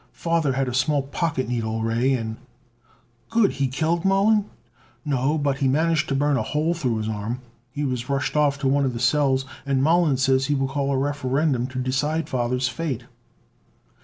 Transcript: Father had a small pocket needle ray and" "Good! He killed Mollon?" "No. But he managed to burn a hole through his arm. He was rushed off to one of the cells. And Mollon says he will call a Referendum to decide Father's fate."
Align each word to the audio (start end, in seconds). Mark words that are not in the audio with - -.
Father 0.13 0.53
had 0.53 0.67
a 0.67 0.73
small 0.73 1.03
pocket 1.03 1.47
needle 1.47 1.83
ray 1.83 2.11
and" 2.13 2.37
"Good! 3.29 3.51
He 3.51 3.67
killed 3.67 4.03
Mollon?" 4.03 4.45
"No. 5.05 5.37
But 5.37 5.59
he 5.59 5.67
managed 5.67 6.09
to 6.09 6.15
burn 6.15 6.37
a 6.37 6.41
hole 6.41 6.73
through 6.73 6.97
his 6.97 7.07
arm. 7.07 7.39
He 7.69 7.83
was 7.85 8.09
rushed 8.09 8.35
off 8.35 8.57
to 8.61 8.67
one 8.67 8.83
of 8.83 8.93
the 8.93 8.99
cells. 8.99 9.45
And 9.63 9.83
Mollon 9.83 10.17
says 10.17 10.47
he 10.47 10.55
will 10.55 10.67
call 10.69 10.91
a 10.91 10.97
Referendum 10.97 11.67
to 11.67 11.77
decide 11.77 12.29
Father's 12.29 12.67
fate." 12.67 13.03